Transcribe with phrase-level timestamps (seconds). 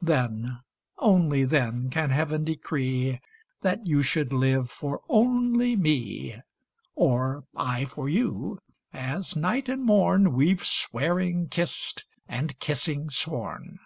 [0.00, 0.60] Then,
[0.98, 3.20] only then can Heaven decree.
[3.62, 6.40] That you should live for only me,
[6.94, 8.60] Or I for you,
[8.92, 10.34] as night and mom.
[10.34, 13.80] We've swearing kist, and kissing sworn.